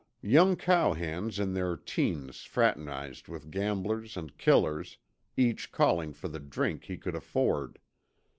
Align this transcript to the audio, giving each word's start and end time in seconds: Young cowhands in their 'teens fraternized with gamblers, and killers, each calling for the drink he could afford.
Young 0.23 0.55
cowhands 0.55 1.37
in 1.37 1.53
their 1.53 1.77
'teens 1.77 2.41
fraternized 2.41 3.27
with 3.27 3.51
gamblers, 3.51 4.17
and 4.17 4.35
killers, 4.35 4.97
each 5.37 5.71
calling 5.71 6.11
for 6.11 6.27
the 6.27 6.39
drink 6.39 6.85
he 6.85 6.97
could 6.97 7.13
afford. 7.13 7.77